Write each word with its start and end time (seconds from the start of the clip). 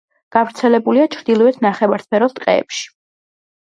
გავრცელებულია 0.35 1.03
ჩრდილოეთ 1.15 1.61
ნახევარსფეროს 1.67 2.35
ტყეებში. 2.41 2.93